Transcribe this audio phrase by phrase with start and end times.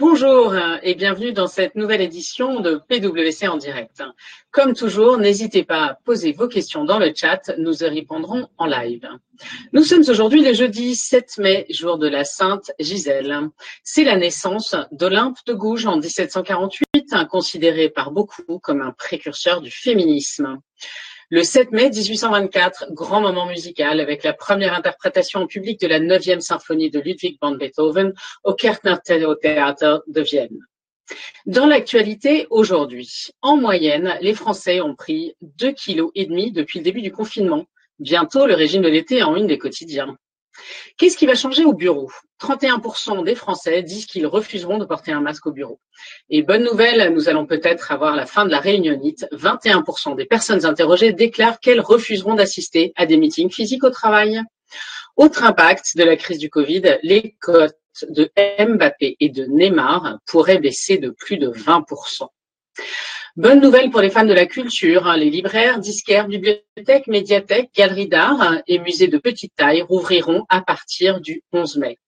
[0.00, 4.02] Bonjour et bienvenue dans cette nouvelle édition de PWC en direct.
[4.50, 8.64] Comme toujours, n'hésitez pas à poser vos questions dans le chat, nous y répondrons en
[8.64, 9.06] live.
[9.74, 13.50] Nous sommes aujourd'hui le jeudi 7 mai, jour de la Sainte Gisèle.
[13.84, 19.70] C'est la naissance d'Olympe de Gouges en 1748, considéré par beaucoup comme un précurseur du
[19.70, 20.60] féminisme.
[21.32, 26.00] Le 7 mai 1824, grand moment musical avec la première interprétation en public de la
[26.00, 30.58] 9e symphonie de Ludwig van Beethoven au Theater de Vienne.
[31.46, 37.12] Dans l'actualité aujourd'hui, en moyenne, les Français ont pris 2,5 kg depuis le début du
[37.12, 37.64] confinement.
[38.00, 40.16] Bientôt, le régime de l'été en une des quotidiens.
[40.96, 42.10] Qu'est-ce qui va changer au bureau?
[42.40, 45.80] 31% des Français disent qu'ils refuseront de porter un masque au bureau.
[46.30, 49.26] Et bonne nouvelle, nous allons peut-être avoir la fin de la réunionite.
[49.32, 54.40] 21% des personnes interrogées déclarent qu'elles refuseront d'assister à des meetings physiques au travail.
[55.16, 57.76] Autre impact de la crise du Covid, les cotes
[58.08, 62.28] de Mbappé et de Neymar pourraient baisser de plus de 20%.
[63.36, 65.06] Bonne nouvelle pour les fans de la culture.
[65.06, 65.16] Hein.
[65.16, 70.62] Les libraires, disquaires, bibliothèques, médiathèques, galeries d'art hein, et musées de petite taille rouvriront à
[70.62, 71.98] partir du 11 mai.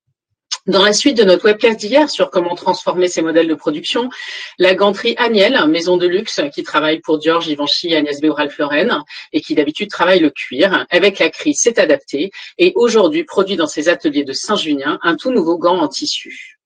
[0.66, 4.10] Dans la suite de notre webcast d'hier sur comment transformer ces modèles de production,
[4.58, 8.26] la ganterie Agnel, maison de luxe qui travaille pour Dior, Givenchy, Agnès B.
[8.26, 13.22] Ralph Lauren et qui d'habitude travaille le cuir, avec la crise s'est adapté et aujourd'hui
[13.22, 16.58] produit dans ses ateliers de Saint-Junien un tout nouveau gant en tissu.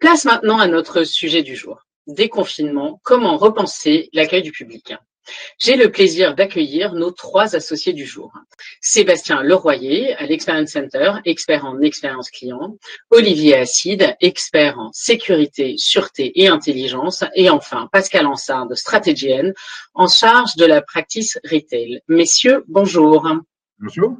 [0.00, 4.94] Place maintenant à notre sujet du jour déconfinement, comment repenser l'accueil du public.
[5.58, 8.32] J'ai le plaisir d'accueillir nos trois associés du jour.
[8.80, 12.76] Sébastien Leroyer à l'Experience Center, expert en expérience client.
[13.10, 17.24] Olivier Acide, expert en sécurité, sûreté et intelligence.
[17.36, 19.54] Et enfin, Pascal Ansard de Stratégienne,
[19.94, 22.00] en charge de la practice retail.
[22.08, 23.28] Messieurs, bonjour.
[23.78, 24.16] Bonjour.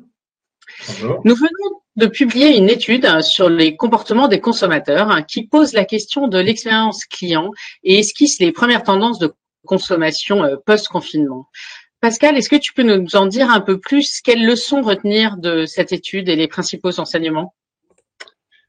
[1.24, 6.28] Nous venons de publier une étude sur les comportements des consommateurs qui pose la question
[6.28, 7.50] de l'expérience client
[7.84, 9.33] et esquisse les premières tendances de
[9.67, 11.48] consommation euh, post-confinement.
[12.00, 14.20] Pascal, est-ce que tu peux nous en dire un peu plus?
[14.22, 17.55] Quelles leçons retenir de cette étude et les principaux enseignements?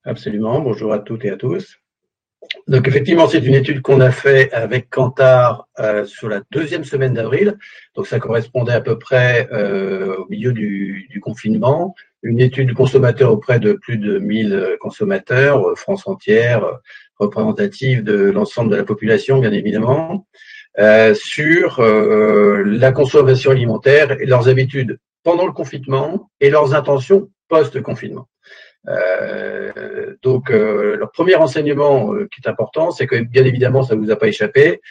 [0.04, 0.60] Absolument.
[0.60, 1.80] Bonjour à toutes et à tous.
[2.68, 7.14] Donc effectivement, c'est une étude qu'on a fait avec Kantar euh, sur la deuxième semaine
[7.14, 7.58] d'avril.
[7.96, 11.96] Donc ça correspondait à peu près euh, au milieu du, confinement.
[12.22, 16.66] Une étude consommateur auprès de plus de 1000 consommateurs, euh, France entière,
[17.18, 20.26] représentative de l'ensemble de la population, bien évidemment,
[21.14, 28.28] sur la consommation alimentaire et leurs habitudes pendant le confinement et leurs intentions post-confinement.
[28.88, 33.96] Euh, donc, euh, le premier enseignement euh, qui est important, c'est que bien évidemment, ça
[33.96, 34.82] ne vous a pas échappé,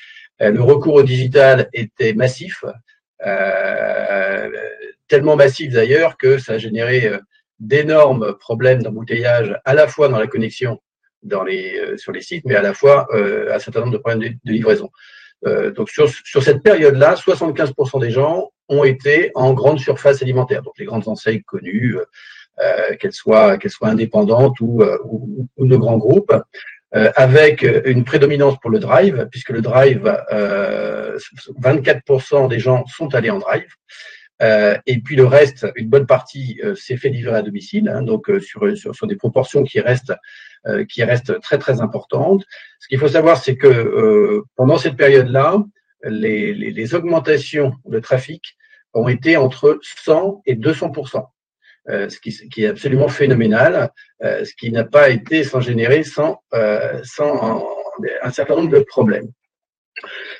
[0.40, 2.64] le recours au digital était massif,
[5.06, 7.12] tellement massif d'ailleurs que ça a généré
[7.60, 10.80] d'énormes problèmes d'embouteillage à la fois dans la connexion
[11.22, 14.52] dans les, sur les sites, mais à la fois un certain nombre de problèmes de,
[14.52, 14.90] livraison.
[15.76, 20.74] donc sur, sur cette période-là, 75% des gens ont été en grande surface alimentaire, donc
[20.78, 22.04] les grandes enseignes connues, euh,
[23.00, 26.34] qu'elles soient, qu'elles soient indépendantes ou, euh, ou, ou, de grands groupes.
[26.94, 30.14] Euh, avec une prédominance pour le drive, puisque le drive,
[31.62, 33.64] 24% des gens sont allés en drive.
[34.42, 38.02] Euh, et puis le reste, une bonne partie euh, s'est fait livrer à domicile, hein,
[38.02, 40.12] donc sur, sur, sur, des proportions qui restent,
[40.88, 42.44] qui restent très très importantes.
[42.78, 45.64] Ce qu'il faut savoir, c'est que pendant cette période-là,
[46.04, 48.58] les, les, les, augmentations de trafic
[48.94, 51.20] ont été entre 100 et 200 euh,
[51.88, 53.90] ce, qui, qui, est absolument phénoménal,
[54.22, 57.66] euh, ce qui n'a pas été sans générer sans, euh, sans
[58.22, 59.28] un, certain nombre de problèmes.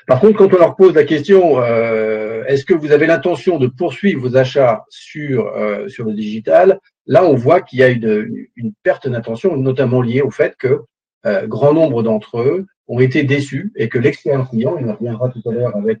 [0.07, 3.67] Par contre, quand on leur pose la question, euh, est-ce que vous avez l'intention de
[3.67, 8.47] poursuivre vos achats sur, euh, sur le digital Là, on voit qu'il y a une,
[8.55, 10.81] une perte d'intention, notamment liée au fait que
[11.25, 15.29] euh, grand nombre d'entre eux ont été déçus et que l'expérience client, il en reviendra
[15.29, 15.99] tout à l'heure avec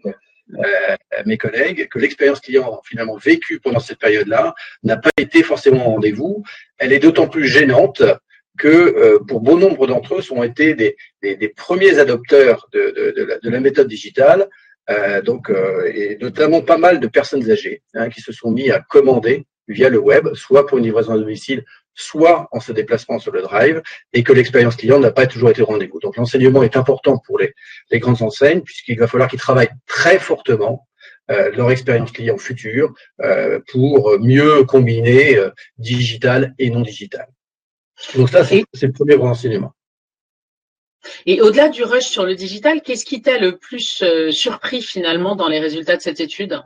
[0.53, 0.95] euh,
[1.25, 5.91] mes collègues que l'expérience client finalement vécue pendant cette période-là n'a pas été forcément au
[5.91, 6.43] rendez-vous.
[6.77, 8.03] Elle est d'autant plus gênante
[8.57, 13.39] que euh, pour bon nombre d'entre eux sont été des, des, premiers adopteurs de, de,
[13.41, 14.47] de, la, méthode digitale,
[14.89, 18.69] euh, donc euh, et notamment pas mal de personnes âgées hein, qui se sont mis
[18.69, 21.63] à commander via le web, soit pour une livraison à domicile,
[21.95, 23.81] soit en se déplacement sur le drive,
[24.13, 25.99] et que l'expérience client n'a pas toujours été au rendez-vous.
[25.99, 27.53] Donc l'enseignement est important pour les,
[27.99, 30.87] grandes enseignes, puisqu'il va falloir qu'ils travaillent très fortement
[31.31, 37.27] euh, leur expérience client future euh, pour mieux combiner euh, digital et non digital.
[38.15, 39.73] Donc ça, c'est le premier enseignement.
[41.25, 45.49] Et au-delà du rush sur le digital, qu'est-ce qui t'a le plus surpris finalement dans
[45.49, 46.61] les résultats de cette étude?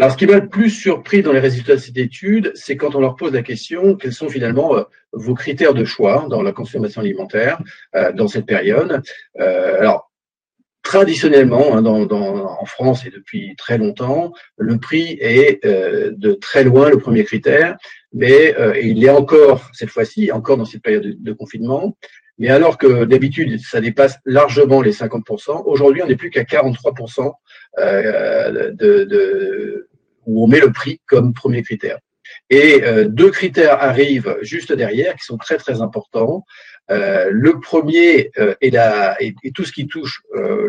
[0.00, 2.94] Alors, ce qui m'a le plus surpris dans les résultats de cette étude, c'est quand
[2.94, 6.52] on leur pose la question quels sont finalement euh, vos critères de choix dans la
[6.52, 7.60] consommation alimentaire
[7.96, 9.02] euh, dans cette période.
[9.40, 10.12] Euh, alors,
[10.84, 16.88] traditionnellement, hein, dans, en France et depuis très longtemps, le prix est de très loin
[16.88, 17.76] le premier critère,
[18.12, 21.94] mais il est encore cette fois-ci, encore dans cette période de, confinement.
[22.38, 27.32] Mais alors que d'habitude, ça dépasse largement les 50%, aujourd'hui, on n'est plus qu'à 43%
[27.76, 29.87] de, de,
[30.28, 31.98] où on met le prix comme premier critère.
[32.50, 36.44] Et euh, deux critères arrivent juste derrière qui sont très très importants.
[36.90, 38.74] Euh, le premier euh, est,
[39.54, 40.20] tout ce qui touche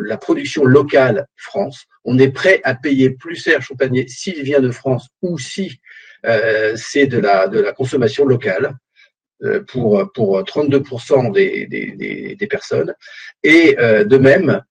[0.01, 1.85] la production locale France.
[2.03, 5.79] On est prêt à payer plus cher champagner s'il vient de France ou si
[6.75, 8.75] c'est de la, consommation locale
[9.67, 12.93] pour, pour 32% des, des, des, personnes.
[13.43, 14.61] Et de même,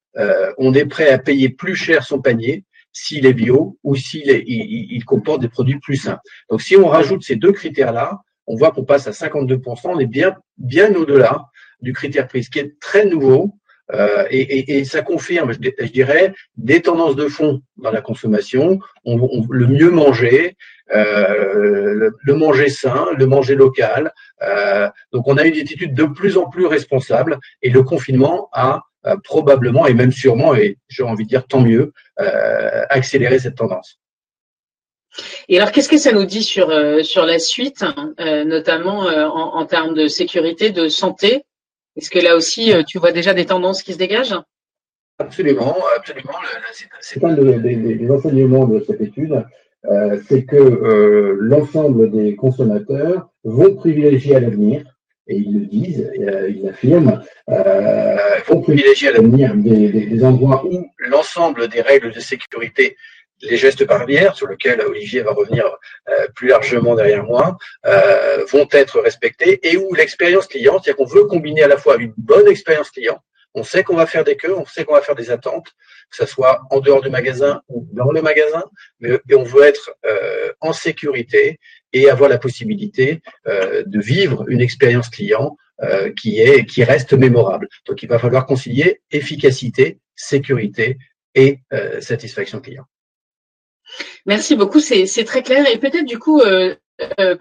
[0.59, 5.03] on est prêt à payer plus cher son panier s'il est bio ou s'il il,
[5.05, 6.19] comporte des produits plus sains.
[6.49, 10.07] Donc, si on rajoute ces deux critères-là, on voit qu'on passe à 52%, on est
[10.07, 11.45] bien, bien au-delà
[11.81, 13.53] du critère prix, ce qui est très nouveau.
[13.91, 18.79] Euh, et, ça confirme, je, dirais, des tendances de fond dans la consommation.
[19.03, 20.57] On, le mieux manger,
[20.93, 24.11] euh, le, manger sain, le manger local.
[24.43, 28.81] Euh, donc, on a une attitude de plus en plus responsable et le confinement a
[29.05, 33.55] euh, probablement et même sûrement, et j'ai envie de dire tant mieux, euh, accélérer cette
[33.55, 33.97] tendance.
[35.47, 38.13] Et alors, qu'est-ce que ça nous dit sur, euh, sur la suite, hein,
[38.45, 41.45] notamment en, en, termes de sécurité, de santé?
[41.95, 44.37] Est-ce que là aussi, tu vois déjà des tendances qui se dégagent?
[45.17, 46.33] Absolument, absolument.
[46.99, 49.45] C'est un des, enseignements de cette étude,
[50.27, 54.83] c'est que l'ensemble des consommateurs vont privilégier à l'avenir
[55.29, 60.65] et ils le disent, euh, ils l'affirment, euh, faut privilégier à l'avenir des, des, endroits
[60.65, 62.97] où l'ensemble des règles de sécurité,
[63.43, 65.65] les gestes barrières, sur lesquels Olivier va revenir
[66.09, 71.05] euh, plus largement derrière moi, euh, vont être respectés et où l'expérience client, c'est-à-dire qu'on
[71.05, 73.19] veut combiner à la fois une bonne expérience client,
[73.53, 75.69] on sait qu'on va faire des queues, on sait qu'on va faire des attentes,
[76.09, 78.63] que ce soit en dehors du magasin ou dans le magasin,
[78.99, 81.59] mais on veut être euh, en sécurité
[81.93, 87.13] et avoir la possibilité euh, de vivre une expérience client euh, qui est qui reste
[87.13, 87.67] mémorable.
[87.87, 90.97] Donc il va falloir concilier efficacité, sécurité
[91.35, 91.59] et
[92.01, 92.85] satisfaction client.
[94.25, 95.65] Merci beaucoup, c'est très clair.
[95.71, 96.41] Et peut-être du coup,
[97.19, 97.35] euh,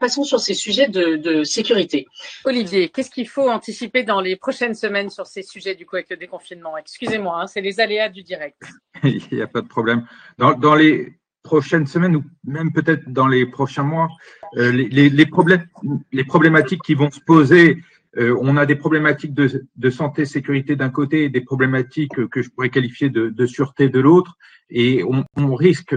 [0.00, 2.06] passons sur ces sujets de, sécurité.
[2.44, 6.10] Olivier, qu'est-ce qu'il faut anticiper dans les prochaines semaines sur ces sujets du coup avec
[6.10, 6.76] le déconfinement?
[6.76, 8.60] Excusez-moi, hein, c'est les aléas du direct.
[9.04, 10.06] Il n'y a pas de problème.
[10.38, 11.12] Dans, les
[11.44, 14.08] prochaines semaines ou même peut-être dans les prochains mois,
[14.56, 15.66] euh, les, problèmes,
[16.10, 17.78] les problématiques qui vont se poser,
[18.16, 22.48] euh, on a des problématiques de, santé, sécurité d'un côté et des problématiques que je
[22.50, 24.36] pourrais qualifier de, sûreté de l'autre.
[24.70, 25.94] Et on, risque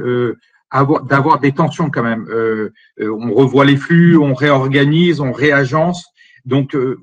[0.72, 2.28] d'avoir des tensions quand même.
[2.30, 6.06] Euh, euh, on revoit les flux, on réorganise, on réagence.
[6.48, 6.98] Donc, euh,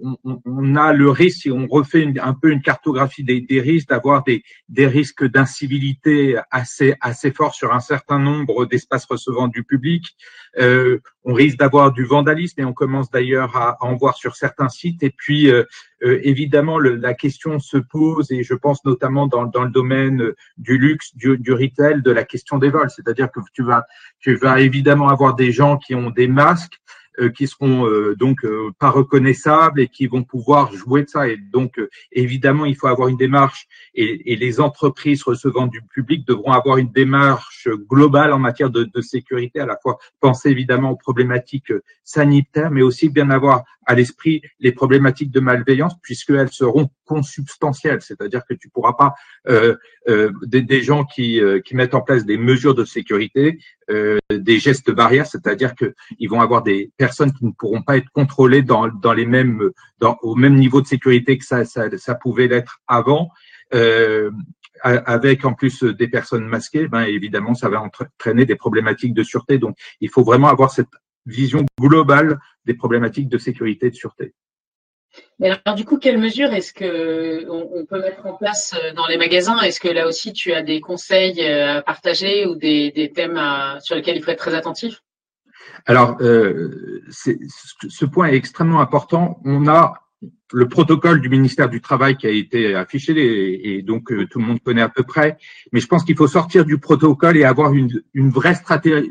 [0.46, 4.42] on, a le risque, si on refait un peu une cartographie des, risques, d'avoir des,
[4.86, 10.16] risques d'incivilité assez, assez forts sur un certain nombre d'espaces recevant du public.
[10.58, 14.70] Euh, on risque d'avoir du vandalisme et on commence d'ailleurs à, en voir sur certains
[14.70, 15.02] sites.
[15.02, 15.64] Et puis, euh,
[16.00, 21.36] évidemment, la question se pose, et je pense notamment dans, le domaine du luxe, du,
[21.36, 22.88] du retail, de la question des vols.
[22.88, 26.80] C'est-à-dire que tu vas, évidemment avoir des gens qui ont des masques
[27.34, 31.28] qui seront euh, donc euh, pas reconnaissables et qui vont pouvoir jouer de ça.
[31.28, 31.80] Et donc,
[32.12, 36.90] évidemment, il faut avoir une démarche et, les entreprises recevant du public devront avoir une
[36.90, 42.82] démarche globale en matière de sécurité, à la fois penser évidemment aux problématiques sanitaires, mais
[42.82, 48.68] aussi bien avoir à l'esprit les problématiques de malveillance, puisqu'elles seront consubstantielles, c'est-à-dire que tu
[48.68, 49.14] pourras pas
[49.48, 49.76] euh,
[50.08, 53.58] euh, des, des, gens qui, euh, qui mettent en place des mesures de sécurité,
[53.90, 57.96] euh, des gestes barrières, c'est-à-dire que ils vont avoir des personnes qui ne pourront pas
[57.96, 61.84] être contrôlées dans, dans les mêmes dans, au même niveau de sécurité que ça ça,
[61.98, 63.30] ça pouvait l'être avant.
[63.74, 64.30] Euh,
[64.82, 69.56] avec en plus des personnes masquées, ben évidemment, ça va entraîner des problématiques de sûreté.
[69.58, 70.88] Donc, il faut vraiment avoir cette
[71.26, 74.34] vision globale des problématiques de sécurité et de sûreté.
[75.38, 79.06] Mais alors, du coup, quelles mesures est-ce que on, peut mettre en place euh, dans
[79.06, 79.60] les magasins?
[79.60, 83.40] Est-ce que là aussi, tu as des conseils euh, à partager ou des, des thèmes
[83.80, 85.02] sur lesquels il faut être très attentif?
[85.86, 89.40] Alors, euh, ce point est extrêmement important.
[89.44, 90.04] On a
[90.52, 94.44] le protocole du ministère du Travail qui a été affiché et, donc euh, tout le
[94.46, 95.36] monde connaît à peu près.
[95.72, 99.10] Mais je pense qu'il faut sortir du protocole et avoir une, une, vraie, stratégie,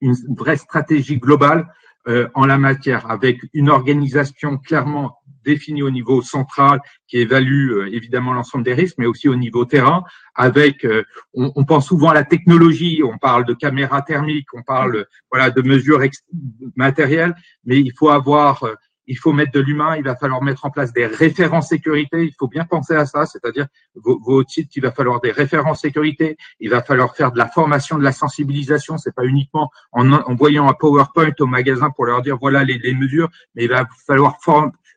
[0.00, 1.66] une vraie stratégie globale
[2.06, 7.94] euh, en la matière, avec une organisation clairement défini au niveau central qui évalue euh,
[7.94, 10.04] évidemment l'ensemble des risques, mais aussi au niveau terrain.
[10.34, 14.62] Avec, euh, on, on, pense souvent à la technologie, on parle de caméras thermiques, on
[14.62, 16.02] parle voilà de mesures
[16.76, 18.66] matérielles, mais il faut avoir
[19.06, 22.32] il faut mettre de l'humain, il va falloir mettre en place des référents sécurité, il
[22.38, 26.36] faut bien penser à ça, c'est-à-dire vos, vos titres, il va falloir des référents sécurité,
[26.60, 30.68] il va falloir faire de la formation, de la sensibilisation, c'est pas uniquement en envoyant
[30.68, 34.38] un PowerPoint au magasin pour leur dire voilà les, mesures, mais il va falloir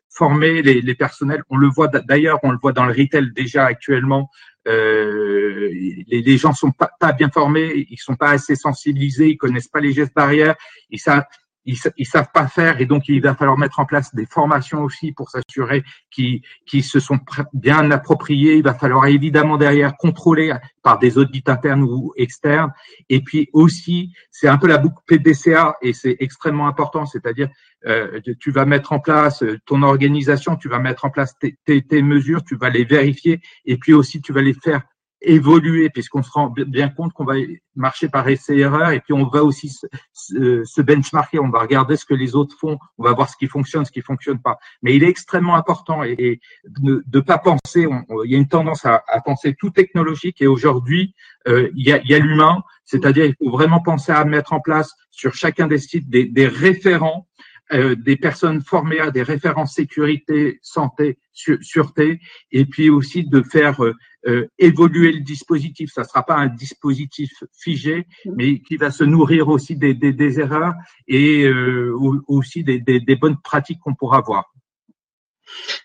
[0.08, 1.42] former les, personnels.
[1.50, 4.30] On le voit d'ailleurs, on le voit dans le retail déjà actuellement.
[4.66, 5.70] Euh,
[6.08, 9.68] les, les, gens sont pas, pas, bien formés, ils sont pas assez sensibilisés, ils connaissent
[9.68, 10.56] pas les gestes barrières,
[10.90, 11.26] et ça,
[11.68, 14.82] ils, ils savent pas faire et donc il va falloir mettre en place des formations
[14.82, 16.42] aussi pour s'assurer qu'ils
[16.82, 17.18] se sont
[17.52, 18.56] bien appropriés.
[18.56, 22.72] Il va falloir évidemment derrière contrôler par des audits internes ou externes.
[23.10, 27.48] Et puis aussi, c'est un peu la boucle PDCA et c'est extrêmement important, c'est-à-dire
[27.86, 31.82] euh, tu vas mettre en place ton organisation, tu vas mettre en place tes, tes,
[31.82, 34.82] tes mesures, tu vas les vérifier et puis aussi tu vas les faire
[35.20, 37.34] évoluer puisqu'on se rend bien compte qu'on va
[37.74, 39.70] marcher par essai-erreur et puis on va aussi
[40.12, 43.46] se, benchmarker, on va regarder ce que les autres font, on va voir ce qui
[43.46, 44.58] fonctionne, ce qui fonctionne pas.
[44.82, 47.86] Mais il est extrêmement important et, de ne pas penser,
[48.24, 51.14] il y a une tendance à, penser tout technologique et aujourd'hui
[51.46, 55.34] euh, il y a, l'humain, c'est-à-dire il faut vraiment penser à mettre en place sur
[55.34, 57.27] chacun des sites des référents
[57.72, 62.20] euh, des personnes formées à des références sécurité, santé, sûreté,
[62.50, 63.94] et puis aussi de faire euh,
[64.26, 65.92] euh, évoluer le dispositif.
[65.92, 70.12] Ça ne sera pas un dispositif figé, mais qui va se nourrir aussi des, des,
[70.12, 70.74] des erreurs
[71.06, 71.94] et euh,
[72.26, 74.52] aussi des, des, bonnes pratiques qu'on pourra voir.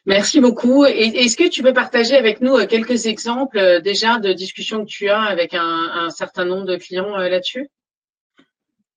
[0.05, 0.83] Merci beaucoup.
[0.83, 5.21] Est-ce que tu peux partager avec nous quelques exemples déjà de discussions que tu as
[5.21, 7.69] avec un, un certain nombre de clients là-dessus?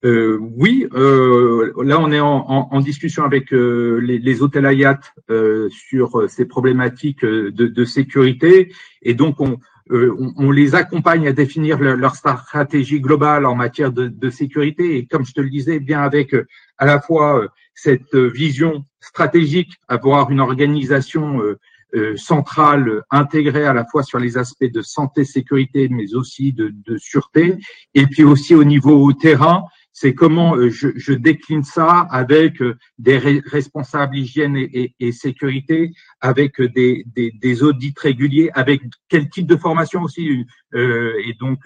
[0.05, 4.67] Euh, oui, euh, là on est en, en, en discussion avec euh, les, les, hôtels
[4.67, 5.01] Hayat
[5.31, 8.73] euh, sur ces problématiques de, de, sécurité.
[9.03, 9.59] Et donc on,
[9.91, 14.99] on, on, les accompagne à définir leur, leur stratégie globale en matière de, de, sécurité.
[14.99, 16.37] Et comme je te le disais, bien avec
[16.77, 21.41] à la fois cette vision stratégique, avoir une organisation
[22.17, 26.99] centrale intégrée à la fois sur les aspects de santé, sécurité, mais aussi de, de
[26.99, 27.57] sûreté,
[27.95, 29.65] et puis aussi au niveau terrain,
[29.99, 36.69] c'est comment euh, je, décline ça avec euh, des responsables hygiène et, sécurité, avec euh,
[36.69, 40.45] des, audits réguliers, avec quel type de formation aussi.
[40.75, 41.61] Et donc,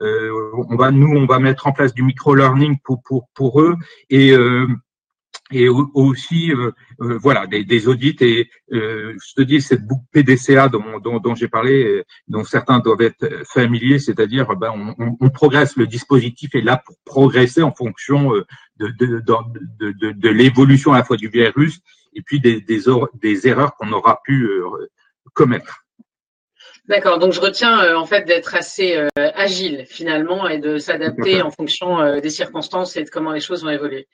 [0.00, 3.76] on va nous, on va mettre en place du micro-learning pour, pour, pour eux.
[4.08, 4.34] Et
[5.54, 10.04] et aussi euh, euh, voilà des, des, audits et euh, je te dis cette boucle
[10.12, 15.30] PDCA dont, dont, dont j'ai parlé dont certains doivent être familiers c'est-à-dire ben, on, on,
[15.30, 18.44] progresse le dispositif est là pour progresser en fonction de,
[18.78, 21.80] de, de, de, de l'évolution à la fois du virus
[22.14, 22.82] et puis des, des,
[23.14, 24.48] des erreurs qu'on aura pu
[25.34, 25.83] commettre.
[26.86, 32.20] D'accord, donc je retiens en fait d'être assez agile finalement et de s'adapter en fonction
[32.20, 34.06] des circonstances et de comment les choses vont évoluer.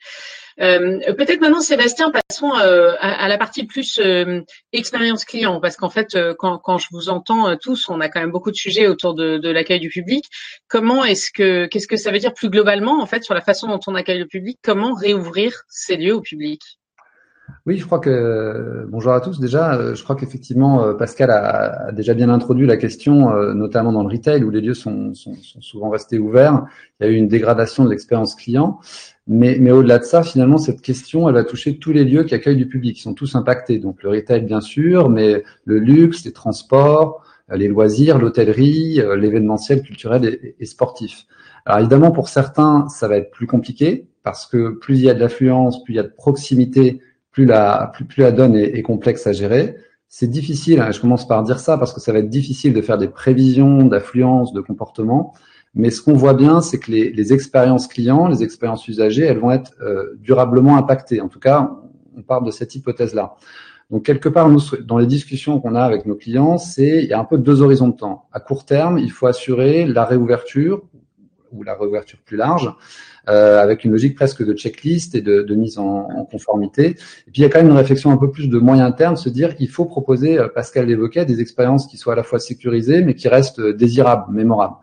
[0.59, 4.41] Euh, peut-être maintenant, Sébastien, passons euh, à, la partie plus euh,
[4.73, 8.31] expérience client, parce qu'en fait, quand, quand, je vous entends tous, on a quand même
[8.31, 10.25] beaucoup de sujets autour de, de l'accueil du public.
[10.67, 13.67] Comment est-ce que, qu'est-ce que ça veut dire plus globalement, en fait, sur la façon
[13.67, 14.59] dont on accueille le public?
[14.61, 16.61] Comment réouvrir ces lieux au public?
[17.65, 19.39] Oui, je crois que bonjour à tous.
[19.39, 24.43] Déjà, je crois qu'effectivement Pascal a, déjà bien introduit la question, notamment dans le retail
[24.43, 26.65] où les lieux sont, sont, sont souvent restés ouverts.
[26.99, 28.79] Il y a eu une dégradation de l'expérience client.
[29.27, 32.33] Mais, mais au-delà de ça, finalement, cette question, elle va toucher tous les lieux qui
[32.33, 33.77] accueillent du public, qui sont tous impactés.
[33.77, 39.15] Donc le retail, bien sûr, mais le luxe, les transports, euh, les loisirs, l'hôtellerie, euh,
[39.15, 41.25] l'événementiel culturel et, sportif.
[41.65, 45.13] Alors évidemment, pour certains, ça va être plus compliqué parce que plus il y a
[45.13, 47.01] de l'affluence, plus il y a de proximité,
[47.31, 49.75] plus la, plus, plus la donne est, est complexe à gérer.
[50.07, 52.81] C'est difficile, hein, je commence par dire ça parce que ça va être difficile de
[52.81, 55.33] faire des prévisions d'affluence, de comportement.
[55.73, 59.39] Mais ce qu'on voit bien, c'est que les, les, expériences clients, les expériences usagers, elles
[59.39, 61.21] vont être euh, durablement impactées.
[61.21, 61.71] En tout cas,
[62.17, 63.35] on part de cette hypothèse-là.
[63.89, 67.13] Donc quelque part, nous, dans les discussions qu'on a avec nos clients, c'est il y
[67.13, 68.25] a un peu deux horizons de temps.
[68.31, 70.81] À court terme, il faut assurer la réouverture
[71.51, 72.73] ou la réouverture plus large,
[73.29, 76.87] euh, avec une logique presque de checklist et de, de mise en, en, conformité.
[76.87, 79.15] Et puis il y a quand même une réflexion un peu plus de moyen terme,
[79.15, 82.39] se dire qu'il faut proposer, euh, Pascal l'évoquait, des expériences qui soient à la fois
[82.39, 84.75] sécurisées, mais qui restent désirables, mémorables.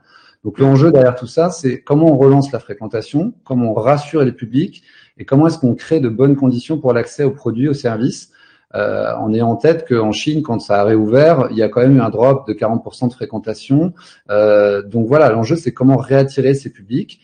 [0.44, 4.32] Donc l'enjeu derrière tout ça, c'est comment on relance la fréquentation, comment on rassure les
[4.32, 4.82] publics
[5.18, 8.30] et comment est-ce qu'on crée de bonnes conditions pour l'accès aux produits, aux services,
[8.75, 11.80] euh, en ayant en tête qu'en Chine, quand ça a réouvert, il y a quand
[11.80, 13.94] même eu un drop de 40% de fréquentation.
[14.30, 17.20] Euh, donc voilà, l'enjeu, c'est comment réattirer ces publics.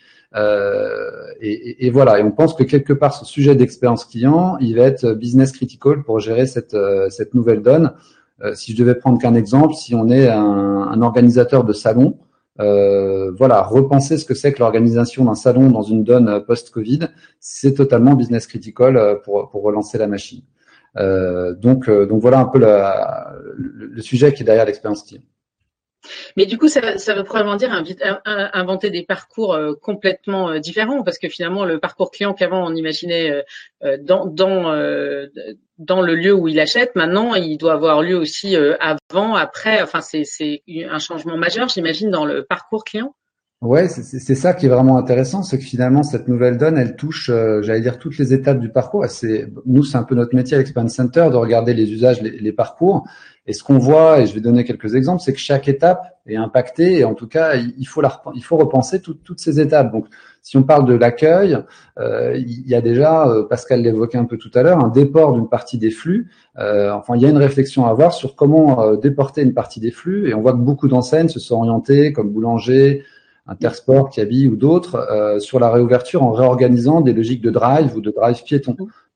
[1.39, 4.83] Et, et, voilà, et on pense que quelque part ce sujet d'expérience client, il va
[4.83, 6.75] être business critical pour gérer cette,
[7.09, 7.93] cette nouvelle donne.
[8.53, 12.17] si je devais prendre qu'un exemple, si on est un, organisateur de salon,
[12.61, 17.09] euh, voilà, repenser ce que c'est que l'organisation d'un salon dans une donne post-Covid,
[17.39, 20.41] c'est totalement business critical euh, pour relancer la machine.
[20.97, 25.21] Euh, donc, euh, donc voilà un peu la, le, sujet qui est derrière l'expérience client.
[26.37, 27.71] Mais du coup, ça, ça veut probablement dire
[28.25, 33.43] inventer des parcours euh, complètement différents, parce que finalement, le parcours client qu'avant on imaginait
[34.01, 34.71] dans dans
[35.79, 39.81] dans le lieu où il achète, maintenant, il doit avoir lieu aussi avant, après.
[39.81, 43.15] Enfin, c'est un changement majeur, j'imagine, dans le parcours client.
[43.65, 47.31] Ouais, c'est ça qui est vraiment intéressant, c'est que finalement cette nouvelle donne, elle touche,
[47.61, 49.05] j'allais dire toutes les étapes du parcours.
[49.07, 52.37] C'est nous, c'est un peu notre métier à Expand Center de regarder les usages, les,
[52.37, 53.07] les parcours.
[53.47, 56.35] Et ce qu'on voit, et je vais donner quelques exemples, c'est que chaque étape est
[56.35, 59.91] impactée et en tout cas, il faut, la, il faut repenser toutes ces étapes.
[59.91, 60.07] Donc,
[60.41, 61.57] si on parle de l'accueil,
[61.99, 65.33] euh, il y a déjà, euh, Pascal l'évoquait un peu tout à l'heure, un déport
[65.33, 66.29] d'une partie des flux.
[66.57, 69.79] Euh, enfin, il y a une réflexion à avoir sur comment euh, déporter une partie
[69.79, 73.03] des flux et on voit que beaucoup d'enseignes se sont orientées, comme Boulanger,
[73.47, 78.01] Intersport, Kaby ou d'autres, euh, sur la réouverture en réorganisant des logiques de drive ou
[78.01, 78.75] de drive piéton.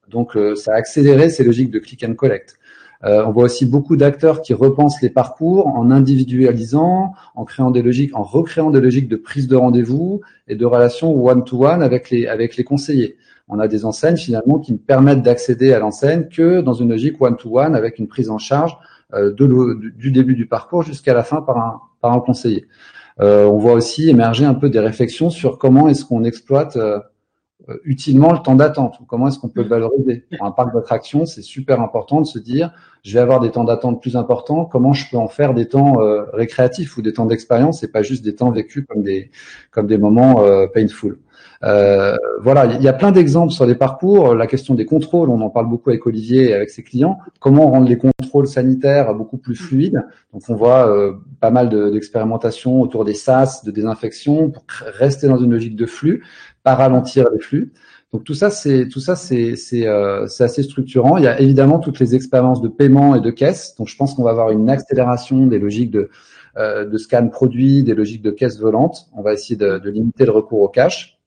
[0.09, 2.57] Donc, ça a accéléré ces logiques de click and collect.
[3.05, 7.81] Euh, on voit aussi beaucoup d'acteurs qui repensent les parcours en individualisant, en créant des
[7.81, 12.27] logiques, en recréant des logiques de prise de rendez-vous et de relations one-to-one avec les,
[12.27, 13.15] avec les conseillers.
[13.48, 17.19] On a des enseignes finalement qui ne permettent d'accéder à l'enseigne que dans une logique
[17.21, 18.77] one-to-one avec une prise en charge
[19.13, 22.67] euh, de du début du parcours jusqu'à la fin par un, par un conseiller.
[23.21, 26.77] Euh, on voit aussi émerger un peu des réflexions sur comment est-ce qu'on exploite
[27.69, 31.41] euh, utilement le temps d'attente Comment est-ce qu'on peut valoriser Pour un parc d'attractions, c'est
[31.41, 32.71] super important de se dire,
[33.03, 36.01] je vais avoir des temps d'attente plus importants, comment je peux en faire des temps
[36.01, 39.29] euh, récréatifs ou des temps d'expérience et pas juste des temps vécus comme des,
[39.71, 41.19] comme des moments euh, painful.
[41.63, 44.34] Euh, voilà, il y a plein d'exemples sur les parcours.
[44.34, 47.20] La question des contrôles, on en parle beaucoup avec Olivier et avec ses clients.
[47.39, 50.01] Comment rendre les contrôles sanitaires beaucoup plus fluides?
[50.34, 54.63] Donc, on voit euh, pas mal d'expérimentations autour des SAS, de désinfection, pour
[54.98, 56.24] rester dans une logique de flux,
[56.63, 57.74] pas ralentir les flux.
[58.12, 61.18] Donc tout ça, c'est tout ça, c'est c'est euh, assez structurant.
[61.18, 63.76] Il y a évidemment toutes les expériences de paiement et de caisse.
[63.78, 66.10] Donc je pense qu'on va avoir une accélération des logiques de
[66.58, 69.08] euh, de scan produit, des logiques de caisse volante.
[69.13, 71.18] On va essayer de, de limiter le recours au cash.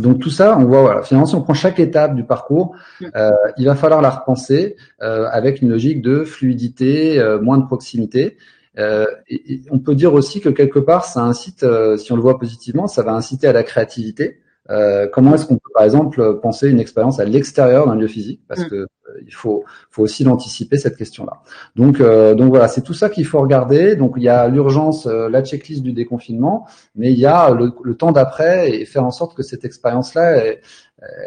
[0.00, 3.06] Donc tout ça, on voit, voilà, finalement, si on prend chaque étape du parcours, mm.
[3.16, 7.66] euh, il va falloir la repenser euh, avec une logique de fluidité, euh, moins de
[7.66, 8.36] proximité.
[8.78, 12.22] Euh, et, on peut dire aussi que quelque part, ça incite, euh, si on le
[12.22, 14.40] voit positivement, ça va inciter à la créativité.
[14.70, 18.40] Euh, comment est-ce qu'on peut, par exemple, penser une expérience à l'extérieur d'un lieu physique?
[18.46, 18.68] Parce mm.
[18.68, 18.86] que
[19.28, 21.42] il faut, faut aussi l'anticiper cette question-là.
[21.76, 23.94] Donc, euh, donc voilà, c'est tout ça qu'il faut regarder.
[23.94, 27.72] Donc il y a l'urgence, euh, la checklist du déconfinement, mais il y a le,
[27.84, 30.60] le temps d'après et faire en sorte que cette expérience-là, elle,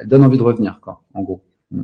[0.05, 1.43] donne envie de revenir, quoi, en gros.
[1.71, 1.83] Mm.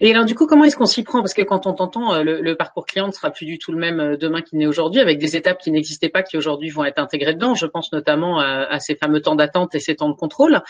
[0.00, 1.20] Et alors du coup, comment est-ce qu'on s'y prend?
[1.20, 3.72] Parce que quand on t'entend, euh, le, le, parcours client ne sera plus du tout
[3.72, 6.70] le même euh, demain qu'il n'est aujourd'hui, avec des étapes qui n'existaient pas, qui aujourd'hui
[6.70, 7.54] vont être intégrées dedans.
[7.54, 10.60] Je pense notamment à, à ces fameux temps d'attente et ces temps de contrôle.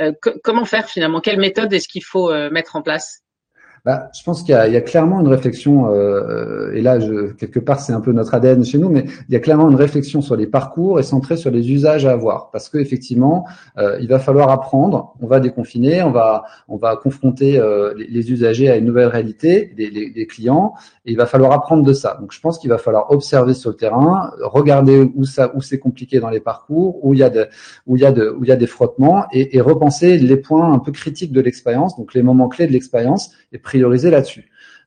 [0.00, 0.12] Euh,
[0.42, 1.20] comment faire finalement?
[1.20, 3.22] Quelle méthode est-ce qu'il faut mettre en place?
[3.84, 7.58] Bah, je pense qu'il y, y, a clairement une réflexion, euh, et là, je, quelque
[7.58, 10.20] part, c'est un peu notre ADN chez nous, mais il y a clairement une réflexion
[10.20, 13.46] sur les parcours et centrée sur les usages à avoir, parce que effectivement,
[13.78, 15.14] euh, il va falloir apprendre.
[15.20, 19.08] On va déconfiner, on va, on va confronter euh, les, les, usagers à une nouvelle
[19.08, 20.74] réalité, les, les, les, clients,
[21.06, 22.16] et il va falloir apprendre de ça.
[22.20, 25.78] Donc, je pense qu'il va falloir observer sur le terrain, regarder où ça, où c'est
[25.78, 27.48] compliqué dans les parcours, où il y a de,
[27.86, 30.36] où il y a de, où il y a des frottements, et, et repenser les
[30.36, 33.58] points un peu critiques de l'expérience, donc les moments clés de l'expérience, et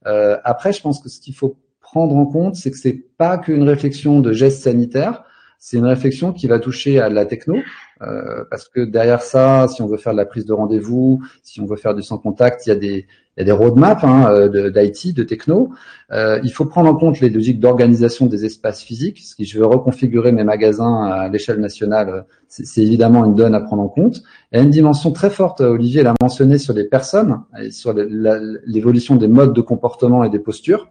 [0.07, 3.37] Euh, après, je pense que ce qu'il faut prendre en compte, c'est que c'est pas
[3.37, 5.23] qu'une réflexion de gestes sanitaires,
[5.63, 7.57] c'est une réflexion qui va toucher à la techno,
[8.01, 11.61] euh, parce que derrière ça, si on veut faire de la prise de rendez-vous, si
[11.61, 13.05] on veut faire du sans contact, il y a des,
[13.37, 15.69] il y a roadmaps hein, euh, d'IT, de, techno.
[16.11, 19.19] Euh, il faut prendre en compte les logiques d'organisation des espaces physiques.
[19.19, 23.83] Si je veux reconfigurer mes magasins à l'échelle nationale, c'est évidemment une donne à prendre
[23.83, 24.23] en compte.
[24.51, 27.93] Il y a une dimension très forte, Olivier l'a mentionné, sur les personnes et sur
[27.93, 30.89] l'évolution des modes de comportement et des postures.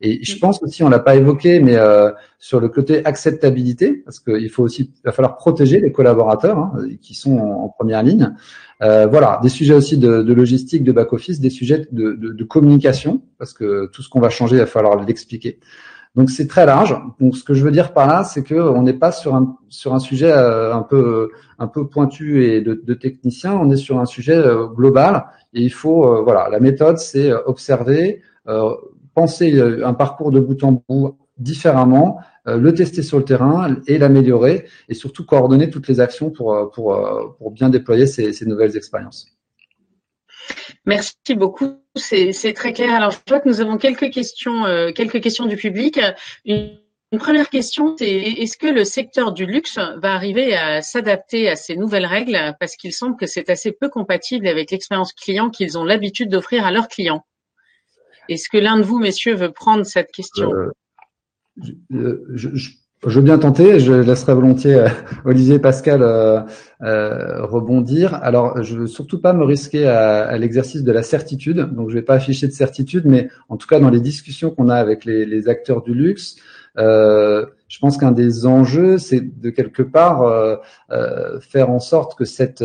[0.00, 4.18] Et je pense aussi, on l'a pas évoqué, mais euh, sur le côté acceptabilité, parce
[4.18, 8.34] qu'il faut aussi, il va falloir protéger les collaborateurs hein, qui sont en, première ligne.
[8.82, 12.32] Euh, voilà, des sujets aussi de, de logistique, de back office, des sujets de, de,
[12.32, 15.58] de communication, parce que tout ce qu'on va changer, il va falloir l'expliquer.
[16.16, 16.96] Donc c'est très large.
[17.20, 19.56] Donc ce que je veux dire par là, c'est que on n'est pas sur un
[19.68, 23.54] sur un sujet euh, un peu un peu pointu et de, de technicien.
[23.54, 27.32] On est sur un sujet euh, global et il faut euh, voilà la méthode, c'est
[27.32, 28.22] observer,
[29.14, 34.66] penser un parcours de bout en bout différemment, le tester sur le terrain et l'améliorer
[34.88, 36.98] et surtout coordonner toutes les actions pour, pour,
[37.38, 39.26] pour bien déployer ces, nouvelles expériences.
[40.84, 42.94] Merci beaucoup, c'est très clair.
[42.94, 46.00] Alors, je vois que nous avons quelques questions, quelques questions du public.
[47.12, 51.56] Une première question, c'est est-ce que le secteur du luxe va arriver à s'adapter à
[51.56, 52.54] ces nouvelles règles?
[52.60, 56.64] Parce qu'il semble que c'est assez peu compatible avec l'expérience client qu'ils ont l'habitude d'offrir
[56.64, 57.24] à leurs clients.
[58.30, 60.50] Est-ce que l'un de vous, messieurs, veut prendre cette question?
[60.52, 60.70] Euh,
[61.92, 62.48] euh, je,
[63.02, 63.80] veux bien tenter.
[63.80, 64.88] Je laisserai volontiers euh,
[65.24, 66.02] Olivier et Pascal
[66.80, 68.14] rebondir.
[68.14, 71.58] Alors, je veux surtout pas me risquer à, l'exercice de la certitude.
[71.74, 74.70] Donc, je vais pas afficher de certitude, mais en tout cas, dans les discussions qu'on
[74.70, 76.36] a avec les acteurs du luxe,
[76.78, 80.56] euh, je pense qu'un des enjeux, c'est de quelque part euh,
[80.90, 82.64] euh, faire en sorte que cette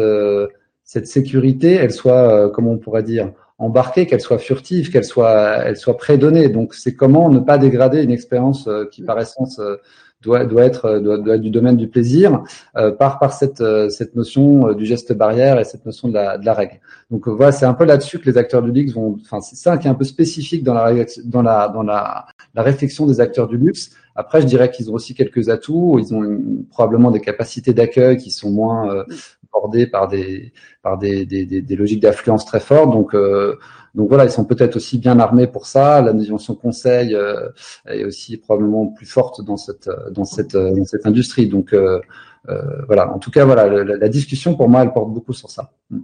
[0.83, 5.77] cette sécurité, elle soit, comme on pourrait dire, embarquée, qu'elle soit furtive, qu'elle soit, elle
[5.77, 6.49] soit prédonnée.
[6.49, 9.61] Donc, c'est comment ne pas dégrader une expérience qui, par essence,
[10.21, 14.73] doit, doit, être, doit, doit être du domaine du plaisir par, par cette, cette notion
[14.73, 16.79] du geste barrière et cette notion de la, de la règle.
[17.11, 19.17] Donc voilà, c'est un peu là-dessus que les acteurs du luxe vont.
[19.21, 22.63] Enfin, c'est ça qui est un peu spécifique dans la dans la dans la, la
[22.63, 23.91] réflexion des acteurs du luxe.
[24.17, 25.99] Après, je dirais qu'ils ont aussi quelques atouts.
[25.99, 26.39] Ils ont
[26.71, 29.03] probablement des capacités d'accueil qui sont moins euh,
[29.55, 32.91] bordées par des par des, des, des, logiques d'affluence très fortes.
[32.91, 33.57] Donc euh,
[33.95, 36.01] donc voilà, ils sont peut-être aussi bien armés pour ça.
[36.01, 37.49] La dimension conseil euh,
[37.87, 41.47] est aussi probablement plus forte dans cette dans cette dans cette industrie.
[41.47, 41.73] Donc
[42.49, 43.11] euh, voilà.
[43.11, 45.71] En tout cas, voilà, la, discussion pour moi, elle porte beaucoup sur ça.
[45.89, 45.99] Mm.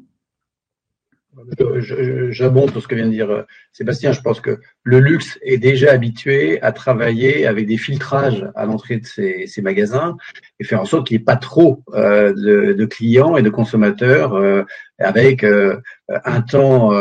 [2.30, 4.12] J'abonde sur ce que vient de dire euh, Sébastien.
[4.12, 8.98] Je pense que le luxe est déjà habitué à travailler avec des filtrages à l'entrée
[8.98, 10.18] de ses, magasins
[10.62, 14.36] et faire en sorte qu'il n'y ait pas trop euh, de, clients et de consommateurs
[14.36, 14.64] euh,
[15.00, 16.92] avec un temps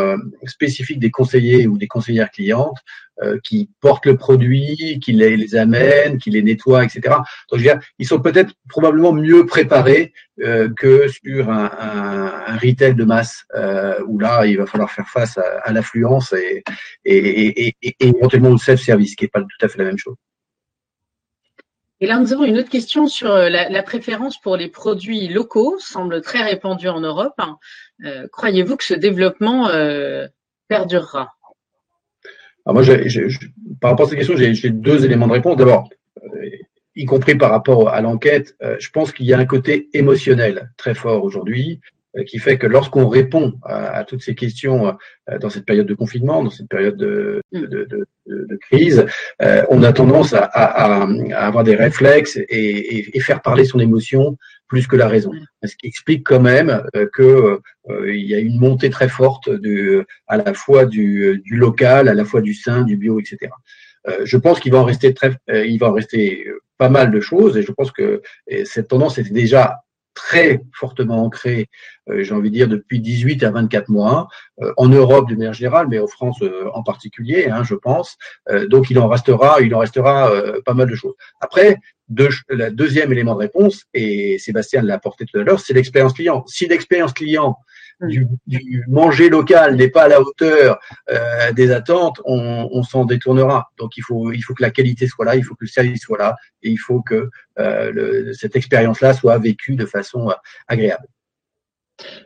[0.47, 2.79] spécifique des conseillers ou des conseillères clientes
[3.23, 7.01] euh, qui portent le produit, qui les, les amènent, qui les nettoient, etc.
[7.11, 12.33] Donc, je veux dire, ils sont peut-être probablement mieux préparés euh, que sur un, un,
[12.47, 16.33] un, retail de masse euh, où là, il va falloir faire face à, à l'affluence
[16.33, 16.63] et,
[17.05, 20.17] et, et, et, éventuellement au self-service, qui n'est pas tout à fait la même chose.
[22.03, 25.77] Et là, nous avons une autre question sur la, la préférence pour les produits locaux,
[25.79, 27.39] semble très répandue en Europe.
[28.05, 30.27] Euh, Croyez-vous que ce développement euh,
[30.69, 31.35] perdurera?
[32.67, 32.83] Moi,
[33.81, 35.57] par rapport à cette question, j'ai deux éléments de réponse.
[35.57, 35.89] D'abord,
[36.23, 36.51] euh,
[36.95, 40.73] y compris par rapport à l'enquête, euh, je pense qu'il y a un côté émotionnel
[40.77, 44.97] très fort aujourd'hui euh, qui fait que lorsqu'on répond à, toutes ces questions
[45.41, 48.57] dans cette période de confinement, dans cette période de, mm.
[48.61, 49.07] crise,
[49.69, 54.37] on a tendance à, avoir des réflexes et, et, faire parler son émotion
[54.71, 55.33] plus que la raison.
[55.65, 59.51] Ce qui explique quand même euh, que euh, il y a une montée très forte
[59.51, 63.53] de, à la fois du, du local, à la fois du sein, du bio, etc.
[64.09, 66.47] Euh, je pense qu'il va en rester très, il va en rester
[66.79, 68.23] pas mal de choses et je pense que
[68.65, 69.81] cette tendance était déjà
[70.21, 71.69] très fortement ancré,
[72.11, 74.29] euh, j'ai envie de dire, depuis 18 à 24 mois,
[74.61, 78.19] euh, en Europe de manière générale, mais en France euh, en particulier, hein, je pense.
[78.69, 80.31] donc il en restera, il en restera
[80.67, 81.15] pas mal de choses.
[81.41, 81.79] Après,
[82.11, 86.45] le deuxième élément de réponse, et Sébastien l'a apporté tout à l'heure, c'est l'expérience client.
[86.47, 87.57] Si l'expérience client
[88.01, 90.79] du, du, manger local n'est pas à la hauteur
[91.11, 93.71] euh, des attentes, on, on s'en détournera.
[93.79, 96.01] Donc il faut, il faut que la qualité soit là, il faut que le service
[96.01, 100.35] soit là, et il faut que euh, le, cette expérience-là soit vécue de façon euh,
[100.67, 101.07] agréable.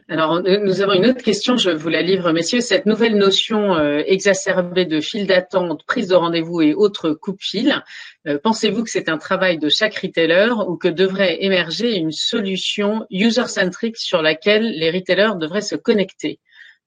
[0.09, 2.61] Alors, nous avons une autre question, je vous la livre, messieurs.
[2.61, 7.83] Cette nouvelle notion euh, exacerbée de file d'attente, prise de rendez-vous et autres coups-fil,
[8.27, 13.07] euh, pensez-vous que c'est un travail de chaque retailer ou que devrait émerger une solution
[13.11, 16.39] user-centric sur laquelle les retailers devraient se connecter?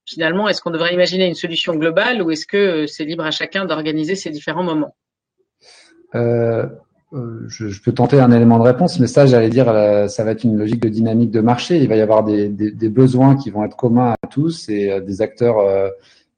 [0.06, 3.30] Finalement, est-ce qu'on devrait imaginer une solution globale ou est-ce que euh, c'est libre à
[3.30, 4.96] chacun d'organiser ces différents moments?
[6.14, 6.66] Euh,
[7.12, 10.32] je, je, peux tenter un élément de réponse, mais ça, j'allais dire, euh, ça va
[10.32, 11.78] être une logique de dynamique de marché.
[11.78, 14.90] Il va y avoir des, des, des besoins qui vont être communs à tous et
[14.90, 15.56] euh, des acteurs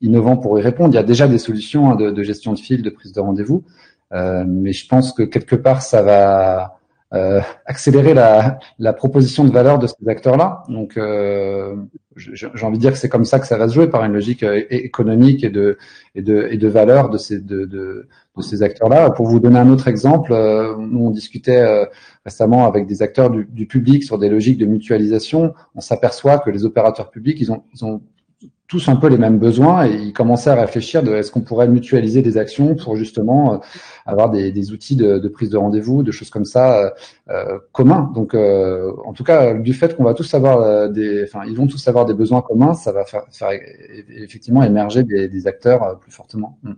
[0.01, 0.95] innovants pour y répondre.
[0.95, 3.21] Il y a déjà des solutions hein, de, de, gestion de fil, de prise de
[3.21, 3.65] rendez-vous,
[4.13, 6.80] mais je pense que quelque part, ça va
[7.67, 10.63] accélérer la, la, proposition de valeur de ces acteurs-là.
[10.69, 10.99] Donc,
[12.17, 14.13] j'ai envie de dire que c'est comme ça que ça va se jouer par une
[14.13, 15.77] logique économique et de,
[16.15, 18.09] et de, et de valeur de ces, de, de
[18.41, 19.11] de ces acteurs-là.
[19.11, 21.85] Pour vous donner un autre exemple, euh, nous on discutait euh,
[22.25, 25.55] récemment avec des acteurs du, public sur des logiques de mutualisation.
[25.75, 28.03] On s'aperçoit que les opérateurs publics, ils ont, ils ont
[28.71, 31.69] tous un peu les mêmes besoins et ils commençaient à réfléchir de est-ce qu'on pourrait
[31.69, 33.59] mutualiser des actions pour justement euh,
[34.07, 36.95] avoir des, des, outils de, de prise de rendez-vous, de choses comme ça
[37.29, 38.11] euh, communs.
[38.15, 41.87] Donc, en tout cas, du fait qu'on va tous avoir des, enfin, ils vont tous
[41.89, 43.51] avoir des besoins communs, ça va faire, faire
[44.09, 46.57] effectivement émerger des, des acteurs plus fortement.
[46.63, 46.73] Mm.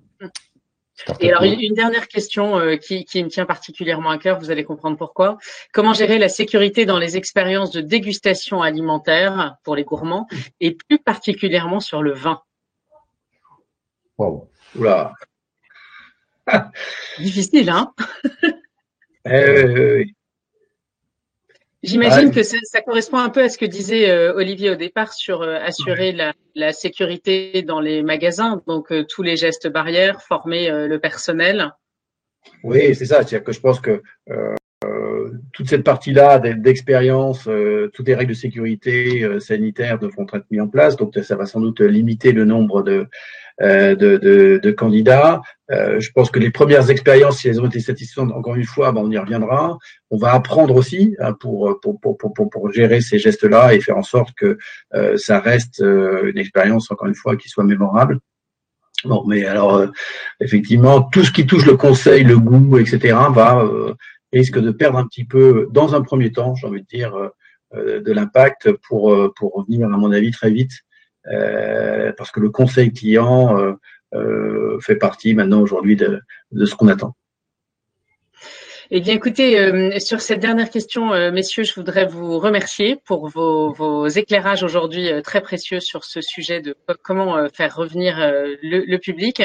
[1.20, 4.64] Et alors, une dernière question euh, qui, qui, me tient particulièrement à cœur, vous allez
[4.64, 5.38] comprendre pourquoi.
[5.72, 10.28] Comment gérer la sécurité dans les expériences de dégustation alimentaire pour les gourmands
[10.60, 12.42] et plus particulièrement sur le vin?
[14.18, 14.48] Wow.
[14.76, 15.12] Oula.
[17.18, 17.92] Difficile, hein?
[19.24, 20.04] Eh,
[21.82, 25.42] J'imagine que ça, correspond un peu à ce que disait euh, Olivier au départ sur
[25.42, 26.12] euh, assurer
[26.54, 31.72] la, sécurité dans les magasins, donc euh, tous les gestes barrières, former le personnel.
[32.62, 33.16] Oui, c'est ça.
[33.16, 34.02] C'est-à-dire que je pense que
[35.52, 37.48] toute cette partie-là d'expérience,
[37.92, 40.96] toutes les règles de sécurité sanitaire devront être mises en place.
[40.96, 43.06] Donc, ça va sans doute limiter le nombre de,
[43.60, 45.42] euh, candidats.
[45.70, 48.92] Euh, je pense que les premières expériences, si elles ont été satisfaisantes, encore une fois,
[48.92, 49.78] ben, on y reviendra.
[50.10, 51.78] On va apprendre aussi hein, pour,
[52.72, 54.58] gérer ces gestes-là et faire en sorte que
[54.94, 58.18] euh, ça reste une expérience, encore une fois, qui soit mémorable.
[59.04, 59.84] Bon, mais alors,
[60.40, 63.64] effectivement, tout ce qui touche le conseil, le goût, etc., va
[64.32, 67.30] risque de perdre un petit peu, dans un premier temps, j'ai envie de dire,
[67.74, 70.72] de l'impact pour, pour revenir, à mon avis, très vite
[71.28, 73.72] euh, parce que le conseil client euh,
[74.14, 77.14] euh, fait partie maintenant aujourd'hui de, de ce qu'on attend.
[78.94, 83.26] Eh bien, écoutez, euh, sur cette dernière question, euh, messieurs, je voudrais vous remercier pour
[83.26, 88.84] vos, vos éclairages aujourd'hui euh, très précieux sur ce sujet de comment faire revenir le,
[88.84, 89.42] le, public.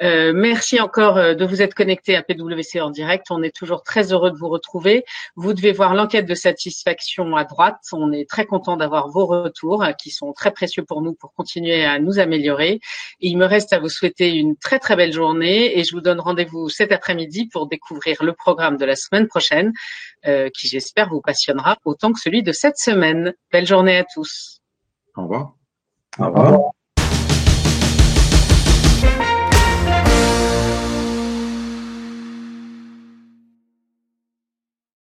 [0.00, 3.26] merci encore de vous être connectés à PwC en direct.
[3.30, 5.04] On est toujours très heureux de vous retrouver.
[5.36, 7.78] Vous devez voir l'enquête de satisfaction à droite.
[7.92, 11.84] On est très content d'avoir vos retours qui sont très précieux pour nous pour continuer
[11.84, 12.80] à nous améliorer.
[13.20, 16.18] Il me reste à vous souhaiter une très très belle journée et je vous donne
[16.18, 19.72] rendez-vous cet après-midi pour découvrir le programme de la semaine prochaine,
[20.26, 23.32] euh, qui j'espère vous passionnera autant que celui de cette semaine.
[23.52, 24.60] Belle journée à tous.
[25.16, 25.54] Au revoir.
[26.18, 26.72] Au revoir.